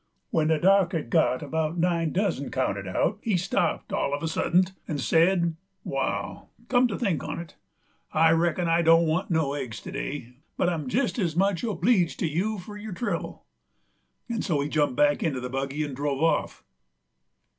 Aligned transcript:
When 0.31 0.47
the 0.47 0.57
Dock 0.57 0.93
had 0.93 1.11
got 1.11 1.43
about 1.43 1.77
nine 1.77 2.11
dozen 2.11 2.49
counted 2.49 2.87
out 2.87 3.19
he 3.21 3.37
stopped 3.37 3.93
all 3.93 4.13
uv 4.13 4.23
a 4.23 4.27
suddint 4.27 4.71
'nd 4.91 4.99
said, 4.99 5.55
"Wall, 5.83 6.51
come 6.69 6.87
to 6.87 6.97
think 6.97 7.23
on 7.23 7.45
't, 7.45 7.55
I 8.11 8.31
reckon 8.31 8.67
I 8.67 8.81
don't 8.81 9.05
want 9.05 9.29
no 9.29 9.53
eggs 9.53 9.79
to 9.81 9.91
day, 9.91 10.37
but 10.57 10.69
I'm 10.69 10.89
jest 10.89 11.19
as 11.19 11.35
much 11.35 11.61
obleeged 11.63 12.17
to 12.17 12.27
you 12.27 12.57
fur 12.57 12.77
yer 12.77 12.93
trubble." 12.93 13.41
And 14.27 14.43
so 14.43 14.59
he 14.61 14.69
jumped 14.69 14.95
back 14.95 15.21
into 15.21 15.39
the 15.39 15.51
buggy 15.51 15.87
'nd 15.87 15.95
drove 15.95 16.23
off. 16.23 16.63